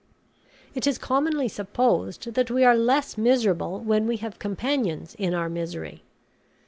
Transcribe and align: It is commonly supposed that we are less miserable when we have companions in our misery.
It 0.73 0.87
is 0.87 0.97
commonly 0.97 1.47
supposed 1.47 2.33
that 2.33 2.49
we 2.49 2.63
are 2.63 2.75
less 2.75 3.19
miserable 3.19 3.79
when 3.81 4.07
we 4.07 4.17
have 4.17 4.39
companions 4.39 5.13
in 5.19 5.35
our 5.35 5.47
misery. 5.47 6.01